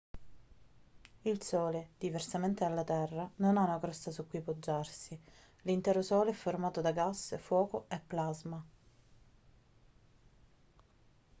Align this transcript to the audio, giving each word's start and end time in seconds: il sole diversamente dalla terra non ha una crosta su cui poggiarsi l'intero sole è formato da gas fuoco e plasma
il 1.29 1.43
sole 1.43 1.89
diversamente 1.99 2.65
dalla 2.65 2.83
terra 2.83 3.29
non 3.35 3.55
ha 3.55 3.65
una 3.65 3.77
crosta 3.77 4.09
su 4.09 4.25
cui 4.27 4.41
poggiarsi 4.41 5.15
l'intero 5.61 6.01
sole 6.01 6.31
è 6.31 6.33
formato 6.33 6.81
da 6.81 6.89
gas 6.91 7.37
fuoco 7.39 7.85
e 7.87 7.99
plasma 7.99 8.65